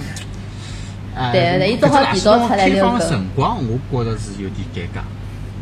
[1.17, 5.01] 哎对对伊只好提早出来开放遛狗辰光，我觉着是有点尴尬。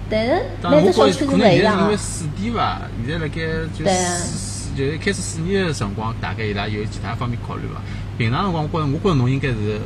[0.08, 1.96] 但是每我觉着只小区是勿一样啊为。
[1.98, 3.40] 四点伐，现在辣盖
[3.76, 7.80] 就对四就是开始试验个辰光，大概伊拉有其他方面考虑伐。
[8.18, 9.80] 平常辰光，我觉着我觉着侬应该是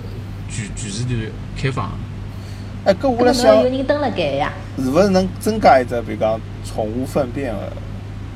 [0.48, 1.14] 全全时段
[1.56, 1.96] 开放的。
[2.86, 4.52] 哎，搿我辣想有，人蹲辣盖呀？
[4.78, 7.72] 是勿是能增加一只，比如讲宠物粪便个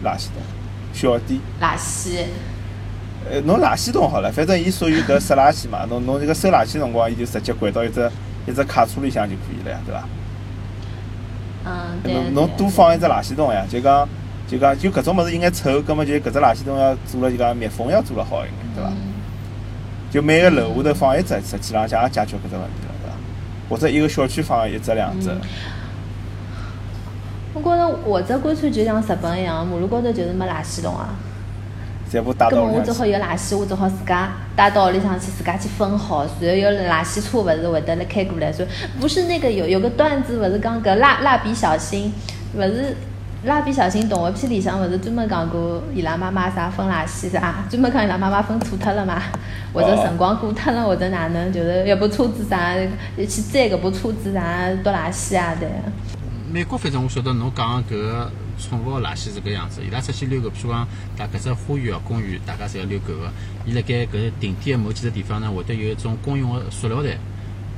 [0.04, 0.42] 垃圾桶
[0.92, 1.40] 小点？
[1.60, 2.24] 垃圾。
[3.30, 8.10] 呃，侬垃圾桶好了，反正伊属于搿湿垃圾嘛，侬侬这个收垃圾辰光，伊就直接掼到一只
[8.46, 10.08] 一只卡车里向就可以了呀，对伐？
[11.66, 12.14] 嗯，对。
[12.14, 14.08] 侬侬多放一只垃圾桶呀，就讲
[14.50, 18.90] 就讲就搿种物事应该臭，葛末就搿只垃圾桶要做了就讲密封要做了好一点，对伐？
[18.90, 18.96] 嗯
[20.10, 23.14] 就每个楼下头放一只，实际浪向也解决搿只问题了，对伐？
[23.68, 25.40] 或者一个小区放一只两只，嗯
[27.52, 31.10] 我觉着或者干脆就像日本一样，马路高头就是没垃圾桶啊。
[32.10, 33.06] 全部带咁么我只好。
[33.06, 36.24] 有垃圾，我只好自家带到屋里向去，自家去分好。
[36.40, 38.68] 然后有垃圾车勿是会得来开过来，所以
[39.00, 42.12] 不是那个有有个段子，勿是讲搿蜡蜡笔小新，
[42.56, 42.96] 勿是
[43.44, 49.22] 蜡笔小新动画片里向勿是专门讲过伊拉妈妈啥分垃圾啥，专门讲伊拉妈妈分错脱了嘛，
[49.72, 52.74] 或者辰光过脱了，或者哪能，就是一部车子啥
[53.16, 55.70] 去载搿部车子啥倒垃圾啊，对。
[56.52, 63.32] 美国反正我晓得侬讲搿个宠物个垃圾是搿样子，伊拉出去遛狗，譬如讲，大搿只花园啊、公园，大家侪要遛狗个。
[63.64, 67.16] 伊辣盖搿定点个某几个地方呢，会得有一种公用个塑料袋，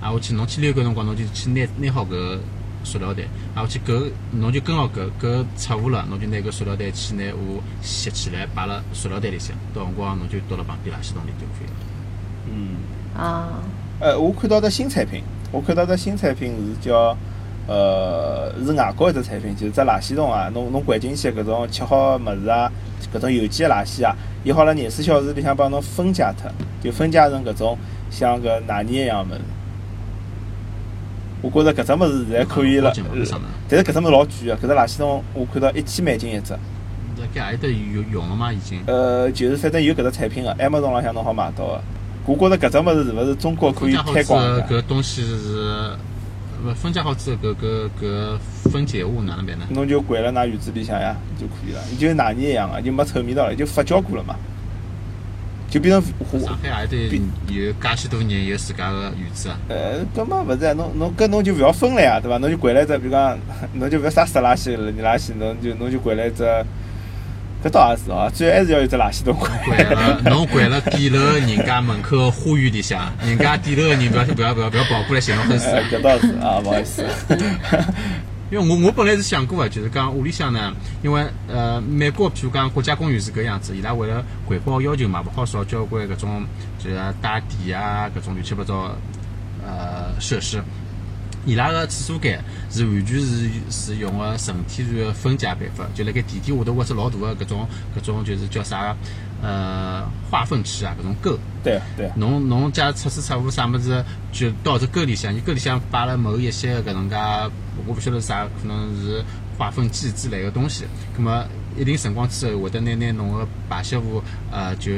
[0.01, 2.39] 啊，我去侬去遛狗辰光，侬就去拿拿好搿
[2.85, 3.23] 塑料袋，
[3.55, 3.93] 啊，我去狗
[4.33, 11.75] 侬就跟牢搿，搿拆污了，侬就拿搿塑料袋去拿我吸起来，摆辣塑料袋里向，到辰光侬就倒辣旁边垃圾桶里就可以了。
[12.51, 12.77] 嗯。
[13.15, 13.63] 啊，
[14.01, 17.17] 呃，我看到只新产品，我看到只新产品是叫
[17.69, 22.73] 呃是外国一只产品，就是只垃圾桶啊，侬侬掼进去搿种吃好物事啊，
[23.15, 26.51] 搿种有机个垃圾啊，伊好辣廿四小时里向帮侬分解脱，
[26.83, 27.79] 就分解成搿种
[28.11, 29.41] 像搿奶泥一样物事。
[31.43, 32.93] 我觉着搿只物事现在可以了
[33.69, 36.53] 但是搿只物事老贵个，搿只垃圾桶我看到一千美金一只。
[36.53, 38.53] 辣盖何里搭有用了吗？
[38.53, 38.81] 已经。
[38.87, 41.81] 呃，就是反正有搿只产品个，Amazon 浪向侬好买到个。
[42.25, 44.67] 我觉着搿只物事是勿是中国可以推广一下？
[44.67, 45.91] 搿东西是
[46.65, 49.67] 勿分解好之后，搿搿搿分解物哪能办呢？
[49.71, 54.37] 侬就掼辣㑚院子里向呀就可以了，就像奶泥一样个，就没臭味道了，就发酵过了嘛。
[55.73, 59.57] 就变成花，上海也得有介许多人有自家个院子啊。
[59.71, 62.37] 呃，搿么勿是啊，侬侬搿侬就勿要分了呀，对伐？
[62.37, 63.39] 侬就掼辣一只，比如讲，
[63.73, 66.45] 侬就勿要啥湿垃圾、泥垃圾，侬就侬就掼辣一只，
[67.65, 69.35] 搿倒也是哦，最后还是要有只垃圾桶。
[69.35, 75.69] 掼了，侬掼了店楼人家门口花园里向，人家店楼个人勿要勿要勿要勿要跑过来寻侬黑死。
[75.71, 77.03] 呃 搿倒是啊，勿好意思。
[78.53, 86.45] 因为我我本来是想过个，就是讲屋里向呢，因为呃美国譬如讲国家公园是搿样子，伊拉为了环保要求嘛，勿好造交关搿种
[86.79, 88.95] 就是打地啊搿种乱七八糟
[89.65, 90.63] 呃设施。
[91.45, 92.39] 伊拉个厕所间
[92.71, 98.95] 是完全是是用个纯天然个分解办法，就辣盖地底下头或者老大个搿种搿种就是叫啥
[99.43, 101.39] 呃化粪池啊搿种沟。
[101.65, 102.09] 对对。
[102.17, 107.17] 侬侬假测试测污啥物事，就到只沟里向，伊沟里向摆了某一些搿能介，
[107.77, 109.23] 我勿晓得啥，可能是
[109.59, 110.85] 化粪剂之类个东西。
[111.17, 111.45] 葛末
[111.77, 114.91] 一定辰光之后，会得拿拿侬个排泄物呃就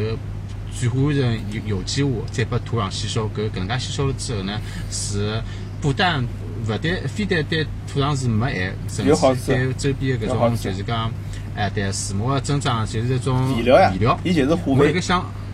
[0.81, 3.29] 转化成有有机物，再拨土壤吸收。
[3.31, 4.61] 搿搿能介吸收了之后呢，
[4.91, 5.41] 是
[5.81, 9.15] 不但勿但非但对土壤是没害，甚至
[9.47, 11.11] 对周边的搿种就是讲，
[11.55, 14.93] 哎对树木个增长就是一种肥料呀，肥料，伊就是化肥，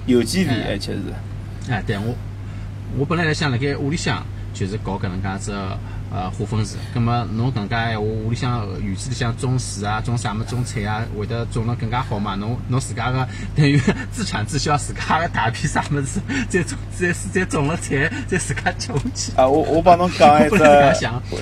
[0.06, 1.00] 有机肥而且是。
[1.70, 2.14] 哎，对我
[2.98, 5.52] 我本来在想辣盖屋里向就是搞搿能介只
[6.12, 12.34] 呃化粪池，葛末侬搿能介闲话，屋里向院子里向种树啊，种啥物种菜啊，会得种了更加好嘛？
[12.34, 19.32] 侬侬自家个等于自产自销，自家个大片啥物事，再种再再种了菜，再自家吃下去。
[19.36, 20.58] 啊，我我帮侬讲一只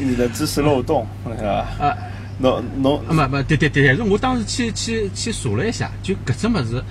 [0.00, 1.66] 你的知识漏洞，是吧？
[1.80, 1.96] 啊，
[2.38, 6.84] 侬侬啊，没没，对对对，但是我当时去去去查了一下，就搿只物事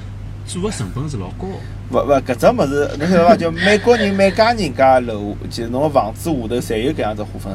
[0.47, 1.45] 做个成本是老高。
[1.91, 3.35] 勿勿，搿只物事侬晓得伐？
[3.35, 7.53] 就美国人每家人家楼，就是侬个房子下头，侪有搿样子化粪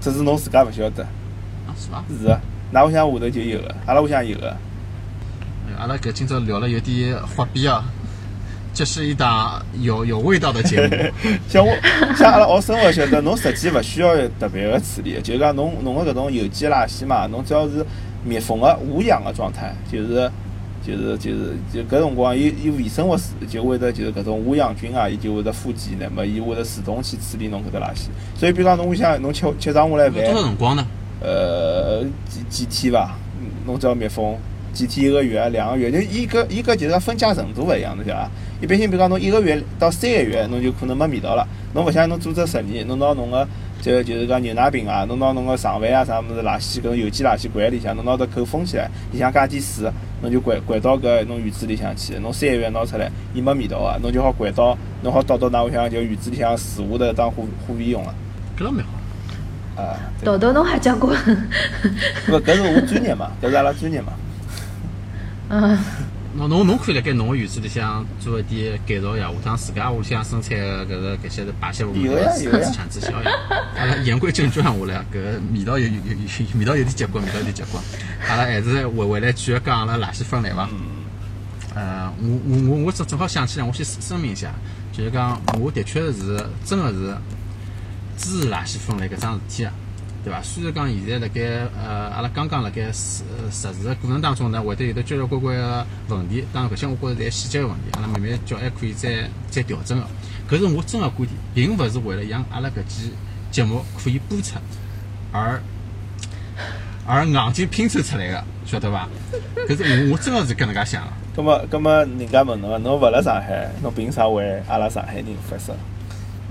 [0.00, 1.04] 池，只是侬自家勿晓得。
[1.04, 2.04] 啊，是伐？
[2.20, 2.40] 是啊，
[2.74, 4.56] 㑚屋向下头就有个，阿拉屋里向有个。
[5.78, 7.84] 阿拉搿今朝聊了有点花边啊，
[8.74, 10.96] 这是一档有有味道的节目。
[11.48, 11.72] 像我
[12.16, 17.86] 像阿拉学生活晓得，侬实际勿需要特别个处理，就是讲侬侬个搿种有机垃圾嘛，侬只要是
[18.24, 20.30] 密封个无氧个状态，就是。
[20.86, 23.16] 就是就是就搿辰光，伊伊微生物
[23.48, 28.06] 就会得就是搿种无氧菌啊，伊就会得富集，那么伊会得自动去处理侬搿个垃圾。
[28.34, 30.86] 所以，比如讲侬屋里向侬吃吃上下来饭，多少辰光呢？
[31.22, 33.14] 呃，几几天伐？
[33.66, 34.36] 侬只要密封，
[34.72, 38.30] 几天一个月、两个月，就伊搿伊搿就是分解程度勿一样，侬晓得伐？
[38.62, 41.46] 一般性，比如讲侬一个月到三个月，侬就可能没味道了。
[41.74, 43.46] 侬勿像侬做只实验，侬拿侬个
[43.82, 49.90] 就就是讲牛奶瓶啊，侬拿侬个剩饭啊啥物事垃圾，搿种有机垃圾罐里向，侬拿只口封起来，里向加点水。
[50.22, 58.14] 侬就拐拐到搿侬院子里向去，侬三个月拿出来，伊没味道啊，侬就好拐到，侬好倒到㑚屋里向就院子里向树下头当化化肥用了。
[58.58, 59.82] 搿倒蛮好。
[59.82, 59.96] 啊。
[60.24, 61.10] 豆豆侬还讲过。
[62.28, 64.12] 勿，搿是我专业嘛，搿是阿拉专业嘛。
[65.48, 65.78] 嗯。
[66.40, 73.30] 侬侬侬可以辣盖侬个院子里向做一点改造呀，下趟自家屋里向生产个搿个搿些排泄物，自产自销呀。
[73.76, 77.82] 阿拉言归正传下来，搿味道有有有味道有点结棍，味道有点结棍。
[78.26, 80.66] 阿拉还是回回来继续讲阿拉垃圾分类伐？
[81.74, 84.50] 呃，我我我我正正好想起来，我先声明一下，
[84.92, 87.14] 就是讲我的确是真个是
[88.16, 89.72] 支持垃圾分类搿桩事体啊。
[90.22, 90.40] 对伐？
[90.42, 91.40] 虽然讲现在辣盖
[91.76, 96.44] 呃，阿拉刚刚辣盖实实施个过程当中呢，会得有得交交关关个问题。
[96.52, 100.06] 当然，搿些我觉着侪细节个问题，阿拉慢慢叫还可以再再调整个。
[100.48, 103.12] 搿是我真个观点，并勿是为了让阿拉搿期
[103.50, 104.56] 节目可以播出
[105.32, 105.62] 而
[107.06, 109.08] 而硬劲拼凑出来个，晓得伐？
[109.66, 111.08] 搿是我我真个是搿能介想个。
[111.36, 115.74] 葛末葛末，人家问侬，侬勿辣上海，侬凭啥为阿拉上海人发声？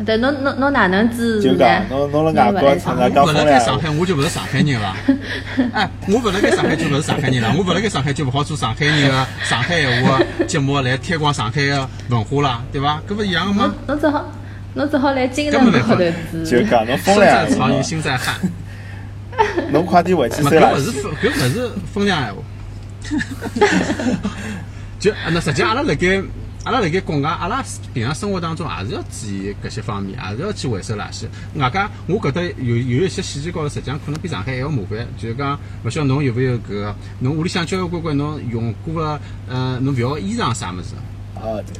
[0.05, 1.53] 对，侬侬侬哪能支持呢？
[1.53, 4.95] 就讲，侬侬辣外国参加讲风我勿辣盖上海，我就勿是上海人了。
[5.73, 7.53] 哎，我勿辣盖上海就勿是上海人了。
[7.57, 13.01] 我勿辣盖上海就勿好做上海人个上海闲话节目来推广上海的文化啦，对伐？
[13.09, 13.73] 搿勿一样个吗？
[13.87, 14.31] 侬只好，
[14.73, 18.35] 侬只好来精神高头支就讲侬风凉，身在曹营心在汉。
[19.71, 22.41] 侬快点回去收搿勿是搿勿是风凉闲话。
[24.99, 26.21] 就那实际阿拉辣盖。
[26.69, 31.25] 阿拉辣盖国外，阿拉平常生活当中也是要注意搿些方面，也是要去回收垃圾。
[31.55, 35.07] 外加我搿搭有有一些细节高头，实际上可能比上海还要麻烦。
[35.17, 36.95] 就是讲，勿晓得侬有勿有搿个？
[37.21, 40.93] 侬屋里向交交关关侬用过个呃，侬勿要衣裳啥物事？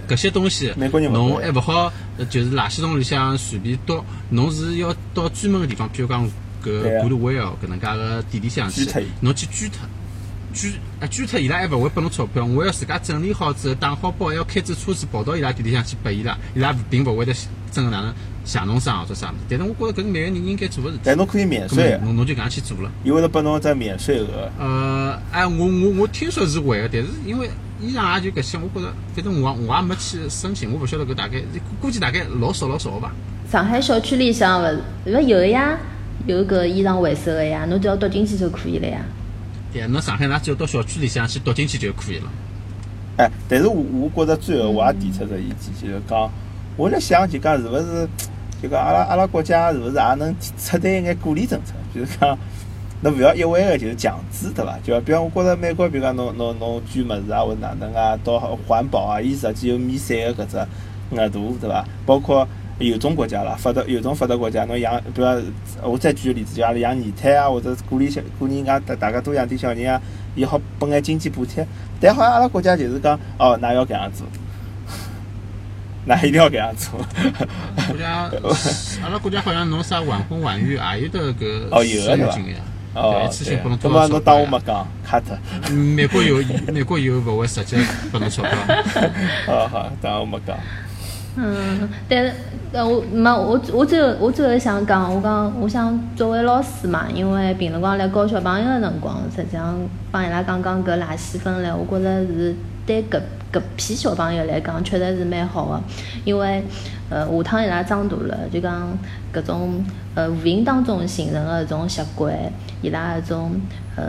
[0.07, 0.73] 搿些东西，
[1.11, 1.93] 侬还勿好，
[2.27, 4.03] 就是垃圾桶里向随便丢。
[4.31, 6.27] 侬是要到专门个地方，譬如讲
[6.65, 8.85] 搿 Goodwill 搿能介个店里向去，
[9.21, 9.87] 侬去捐脱。
[10.53, 17.33] 捐啊捐脱伊拉还勿会拨侬钞票，我要自家整理好之后打好包，还要开着车子跑到伊拉店里向去拨伊拉，伊拉并勿会得
[17.71, 21.01] 真个哪能谢侬啥或者啥物事，但是我觉着搿是每个人应该做个事体。
[21.05, 22.91] 但侬可以免税么，侬侬就搿样去做了。
[23.03, 24.51] 伊会得拨侬只免税额。
[24.57, 27.47] 呃，哎，我我我听说是会个，但是因为
[27.79, 31.43] 衣裳也就搿些，我觉着反正我我也没去申请，我勿晓得搿大概
[31.79, 33.13] 估计大概老少老少个吧。
[33.51, 34.81] 上海小区里向勿是
[35.15, 35.77] 勿有个呀，
[36.25, 39.05] 有搿衣裳回收个呀，侬只要读进去就可以了呀。
[39.71, 42.31] 对，侬上海㑚只要到小区里向去读进去就可以了。
[43.17, 46.31] 哎，但是我我觉着最后我也提出只意见，就是讲，
[46.77, 48.07] 我辣想就讲是勿是，
[48.61, 52.37] 就讲阿拉阿拉国家是勿是也能出台一眼鼓励政策， 就是讲，
[53.01, 54.79] 侬勿要一味个就是强制，对伐？
[54.83, 60.57] 就比方我觉着美国，比如讲侬侬侬捐物事啊，或者哪能啊，到环保啊，伊实际有免税个搿只
[61.15, 61.85] 额度，对伐？
[62.05, 62.47] 包括
[62.79, 65.41] 有种国家啦，发达有种发达国家，侬养，比如讲
[65.83, 70.01] 我再举个例子，就阿拉养二胎啊，或者鼓励小鼓励人家大大家多养点小人啊，
[70.35, 71.65] 也好拨眼经济补贴。
[71.99, 74.25] 但好像阿拉国家就是讲，哦，㑚要搿样做，
[76.07, 76.99] 㑚一定要搿样做。
[77.87, 78.31] 国家，
[79.03, 82.57] 阿拉国家好像侬啥晚婚晚育也有得搿哦有个呀。
[82.95, 84.45] 哦一，次性对拨侬，多少钞侬当我？
[84.47, 85.21] 没讲，cut。
[85.69, 86.41] 嗯美国有，
[86.73, 87.77] 美国有勿会直接
[88.11, 88.51] 拨侬钞票。
[89.45, 90.57] 好 好，当我没讲。
[91.41, 92.33] 嗯，但是
[92.73, 99.75] 呃，我没我我最后我最后想讲，我讲我想作为老师嘛，因为平辰光来教小朋友个辰光，实际上
[100.11, 102.53] 帮伊拉讲讲搿垃圾分类，我觉着是
[102.85, 103.21] 对搿
[103.53, 105.81] 搿批小朋友来讲，确实是蛮好个，
[106.25, 106.61] 因为
[107.09, 108.89] 呃下趟伊拉长大了，就讲
[109.33, 109.83] 搿种
[110.15, 112.35] 呃无形当中形成个搿种习惯，
[112.81, 113.51] 伊拉搿种
[113.95, 114.03] 呃。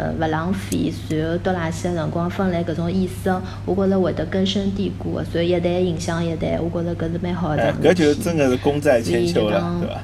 [0.00, 7.88] 呃，勿浪费，然后倒垃圾个辰光分类搿种意识哦，我觉着会得根深蒂固个，所以一代影响一代，我觉着搿是蛮好个哎桩，事体。
[7.88, 10.00] 搿就真个是功在千秋了，对伐？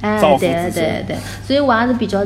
[0.00, 2.24] 哎对对对，所以我也是比较，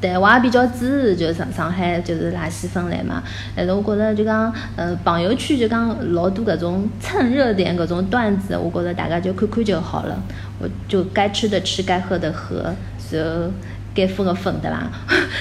[0.00, 3.22] 对我也比较支持，就是上上海就是垃圾分类嘛。
[3.54, 10.20] 但是我觉着就讲，呃，朋友圈就讲老多搿种蹭热点搿种段子，我觉着大家就看看就好了。
[10.60, 12.74] 我就该吃的吃，该喝的喝，
[13.12, 13.48] 然后
[13.98, 14.82] 该分的分，对伐？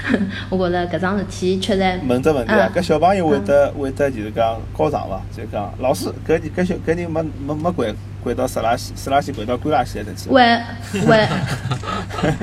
[0.49, 1.99] 我觉着搿桩事体确实。
[2.07, 5.21] 问只问题啊嗯，搿小朋友会得会得就是讲告状伐？
[5.35, 7.93] 就讲老师搿搿小搿人没没没掼
[8.25, 10.29] 掼到湿垃圾，湿垃圾拐到干垃圾里头去。
[10.29, 10.41] 会
[11.05, 11.27] 会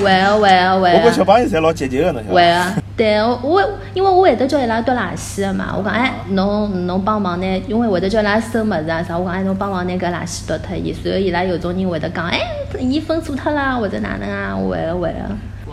[0.03, 2.33] 会啊会啊会我觉小啊朋友侪老积极个，侬晓得伐？
[2.35, 2.77] 会啊！
[2.97, 12.39] 对，我我因为我会得叫伊拉丢垃圾个嘛，我讲哎，侬侬帮忙呢，因为会得叫伊拉收物事啊啥，我讲哎，侬帮忙拿搿垃圾丢脱伊，然后伊拉有种人会得讲哎，
[12.79, 15.19] 伊分错脱啦，或者哪能啊，会个会个。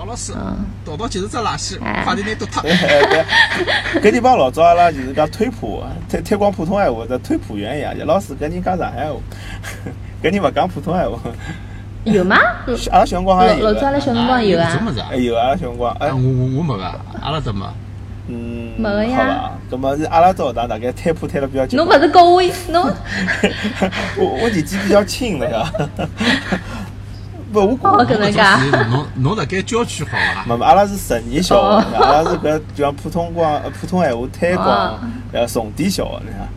[0.02, 2.64] 王老师嗯，倒到几十只垃圾，哎快点拿丢脱。
[2.64, 9.20] 对，搿地方老早阿拉就是讲推普 推推广普通闲话，这推普员一样，就老师搿人讲上海话，
[10.24, 11.20] 搿人勿讲普通闲话。
[12.06, 12.36] 有吗？
[12.92, 15.18] 阿拉小辰光好老像有，老早阿拉小辰光有啊哎？
[15.18, 16.84] 有阿拉小辰光，哎哎，我，我我没个，
[17.22, 17.72] 阿拉怎么？
[18.28, 19.52] 嗯，没个呀好伐？
[19.70, 21.78] 葛么是阿拉只学堂大概推普推了比较久。
[21.78, 22.92] 侬勿是跟我侬
[24.18, 25.72] 我我年纪比较轻了呀。
[27.52, 30.46] 不，我哦搿能介啊搿种是侬侬辣盖郊区好伐？
[30.48, 31.84] 没没，阿拉是实验小哦。
[31.92, 35.00] 学，阿拉是搿就像普通光呃普通闲话推广哦。
[35.34, 36.48] 呃重点小学，你看。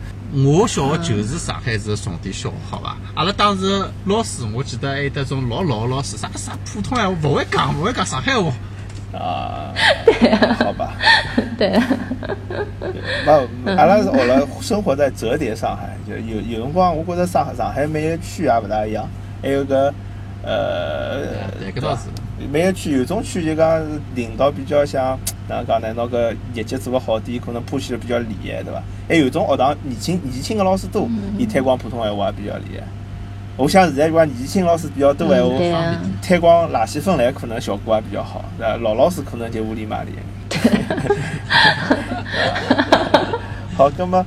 [0.43, 2.97] 我小学就是上海市的重点小学，好伐？
[3.15, 8.51] 阿拉当时老师，我记得还有得种老老的老师，啥啥普通闲话勿会讲，勿会讲上海话。
[9.17, 9.71] 啊，
[10.05, 10.91] 对好吧，
[11.57, 11.79] 对，
[13.25, 19.07] 那，阿拉是学了生活在折叠上海，就有有辰光，我觉着上海上海每个区也勿大一样，
[19.41, 19.93] 还有个
[20.45, 21.25] 呃，
[21.59, 22.03] 对搿倒是
[22.51, 25.17] 每个区有种区就讲是领导比较像
[25.49, 25.91] 哪能讲呢？
[25.93, 28.83] 拿个业绩做得好点，可能铺起得比较厉害，对伐？
[29.09, 32.83] 还有种学堂年轻年纪轻个老师多，伊推广普通闲话也比较厉害。
[33.57, 38.77] 我想现在讲年纪轻老师比较多闲话，啊，推广垃圾分类可能效果也比较好，对伐？
[38.77, 40.11] 老老师可能就无理麻里。
[43.75, 44.25] 好，那么，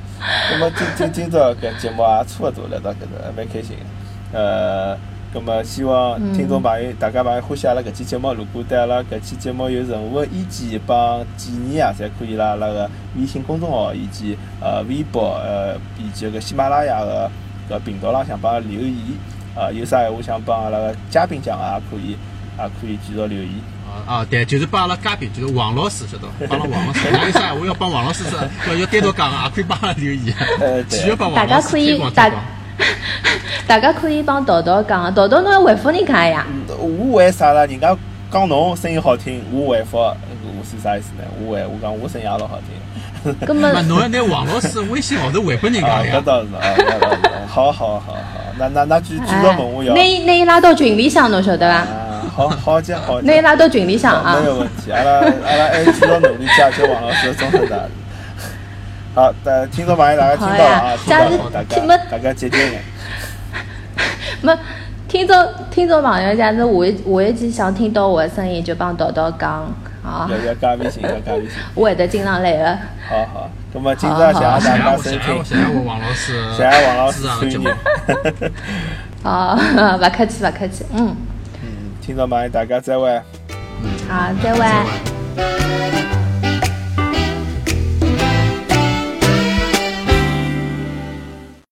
[0.51, 3.85] 那么今今今朝搿节目也差不多了到搿头，还蛮开心的。
[4.31, 4.95] 呃，
[5.31, 17.29] 那么希望听众朋友、大家朋友欢喜阿拉搿期节目，如果对阿拉搿期节目有任何意见帮建议啊，侪可以辣阿拉个微信公众号以及呃微博呃以及搿喜马拉雅个
[17.69, 18.95] 搿频道浪向帮阿拉留言。
[19.55, 23.49] 啊，有啥闲话想帮阿拉个嘉宾讲啊，也可以，也可以继续留言。
[23.85, 26.47] 啊啊，对，就是帮阿拉嘉宾，就是王老师，晓得伐？
[26.47, 30.35] 帮阿拉王老师，哪有啥闲话要帮王老师说，要要单独讲，也可以帮阿拉留言。
[30.59, 32.43] 呃，继续，帮王老师家可以推广推广。
[33.69, 36.43] 大家可以帮豆豆讲，豆豆侬要回复人家呀。
[36.79, 37.67] 我为啥啦？
[37.67, 37.95] 人家
[38.31, 40.15] 讲侬声音好听，我回复，我
[40.63, 41.23] 是啥意思呢？
[41.39, 43.35] 我回我讲我声音也老好听。
[43.47, 46.17] 那么侬要拿王老师微信号头回拨人啊，家呀？
[46.17, 47.17] 搿倒是啊，搿倒是。
[47.47, 48.17] 好好好好，
[48.57, 49.93] 那那那继继续哎问我要。
[49.93, 51.75] 拿伊拿伊拉到群里向，侬晓得伐？
[51.75, 53.25] 啊，好好讲好讲。
[53.27, 54.47] 拿伊拉到群里向啊没。
[54.47, 57.91] 有问题，阿拉阿拉还继续努力解决王老师的终身大事。
[59.13, 62.83] 好，大听众朋友大家听到了啊，听到了，大家大家节节眼。
[64.41, 64.57] 没，
[65.07, 69.73] 听众听众朋友，假是下一下一期想听到我的声音，就帮豆豆讲
[70.03, 70.29] 啊。
[70.29, 71.51] 要要加微信，要加微信。
[71.75, 72.77] 我会得经常来的。
[73.09, 75.43] 好好，那么今朝谢谢大家收听。
[75.43, 77.67] 谢谢我王老师，谢谢王老师参与。
[79.23, 79.55] 好，
[79.97, 81.15] 不客气，不客气，嗯。
[81.61, 81.67] 嗯，
[82.01, 83.21] 听众朋友大家再会。
[84.07, 86.18] 好，再会。